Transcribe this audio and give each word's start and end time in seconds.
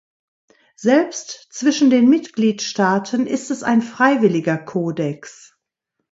Selbst 0.77 1.49
zwischen 1.51 1.91
den 1.91 2.09
Mitgliedstaaten 2.09 3.27
ist 3.27 3.51
es 3.51 3.61
ein 3.61 3.83
freiwilliger 3.83 4.57
Kodex. 4.57 5.55